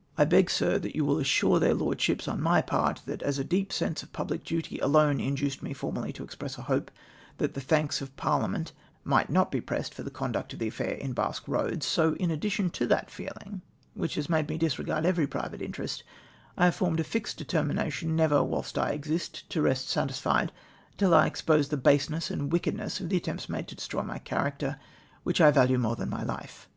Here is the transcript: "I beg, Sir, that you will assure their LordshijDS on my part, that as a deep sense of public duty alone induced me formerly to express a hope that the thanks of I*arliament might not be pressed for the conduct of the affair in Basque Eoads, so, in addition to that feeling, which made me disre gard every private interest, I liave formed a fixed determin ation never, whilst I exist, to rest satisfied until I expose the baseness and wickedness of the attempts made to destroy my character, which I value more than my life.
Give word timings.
"I 0.18 0.24
beg, 0.24 0.50
Sir, 0.50 0.80
that 0.80 0.96
you 0.96 1.04
will 1.04 1.20
assure 1.20 1.60
their 1.60 1.72
LordshijDS 1.72 2.26
on 2.26 2.42
my 2.42 2.60
part, 2.60 3.00
that 3.06 3.22
as 3.22 3.38
a 3.38 3.44
deep 3.44 3.72
sense 3.72 4.02
of 4.02 4.12
public 4.12 4.42
duty 4.42 4.80
alone 4.80 5.20
induced 5.20 5.62
me 5.62 5.72
formerly 5.72 6.12
to 6.14 6.24
express 6.24 6.58
a 6.58 6.62
hope 6.62 6.90
that 7.36 7.54
the 7.54 7.60
thanks 7.60 8.00
of 8.02 8.10
I*arliament 8.18 8.72
might 9.04 9.30
not 9.30 9.52
be 9.52 9.60
pressed 9.60 9.94
for 9.94 10.02
the 10.02 10.10
conduct 10.10 10.52
of 10.52 10.58
the 10.58 10.66
affair 10.66 10.94
in 10.94 11.12
Basque 11.12 11.44
Eoads, 11.46 11.84
so, 11.84 12.14
in 12.16 12.28
addition 12.32 12.70
to 12.70 12.88
that 12.88 13.08
feeling, 13.08 13.62
which 13.94 14.28
made 14.28 14.48
me 14.48 14.58
disre 14.58 14.84
gard 14.84 15.06
every 15.06 15.28
private 15.28 15.62
interest, 15.62 16.02
I 16.56 16.66
liave 16.68 16.74
formed 16.74 16.98
a 16.98 17.04
fixed 17.04 17.38
determin 17.38 17.80
ation 17.80 18.16
never, 18.16 18.42
whilst 18.42 18.76
I 18.78 18.90
exist, 18.90 19.48
to 19.50 19.62
rest 19.62 19.88
satisfied 19.88 20.50
until 20.90 21.14
I 21.14 21.28
expose 21.28 21.68
the 21.68 21.76
baseness 21.76 22.32
and 22.32 22.50
wickedness 22.50 22.98
of 22.98 23.10
the 23.10 23.16
attempts 23.18 23.48
made 23.48 23.68
to 23.68 23.76
destroy 23.76 24.02
my 24.02 24.18
character, 24.18 24.80
which 25.22 25.40
I 25.40 25.52
value 25.52 25.78
more 25.78 25.94
than 25.94 26.10
my 26.10 26.24
life. 26.24 26.68